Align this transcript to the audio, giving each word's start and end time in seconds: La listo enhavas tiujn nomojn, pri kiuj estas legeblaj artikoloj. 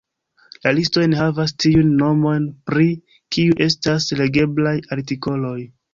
La 0.67 0.71
listo 0.77 1.03
enhavas 1.07 1.51
tiujn 1.65 1.91
nomojn, 2.01 2.47
pri 2.71 2.87
kiuj 3.37 3.53
estas 3.67 4.09
legeblaj 4.23 4.77
artikoloj. 4.97 5.59